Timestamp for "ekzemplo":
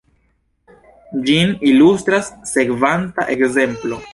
3.37-4.03